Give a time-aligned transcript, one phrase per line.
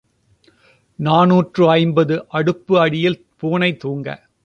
[0.99, 4.07] நாநூற்று ஐம்பது அடுப்பு அடியில் பூனை தூங்க.